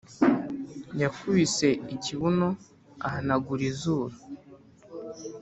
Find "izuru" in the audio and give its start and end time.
3.71-4.15